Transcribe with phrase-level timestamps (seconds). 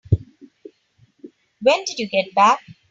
[1.61, 2.59] When did you get back?